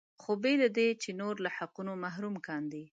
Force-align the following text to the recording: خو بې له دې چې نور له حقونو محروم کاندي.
خو 0.21 0.31
بې 0.43 0.53
له 0.61 0.69
دې 0.77 0.87
چې 1.01 1.09
نور 1.21 1.35
له 1.45 1.49
حقونو 1.57 1.93
محروم 2.03 2.35
کاندي. 2.47 2.83